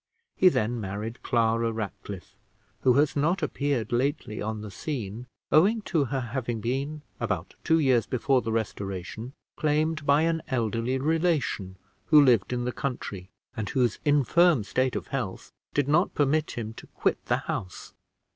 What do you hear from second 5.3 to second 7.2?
owing to her having been,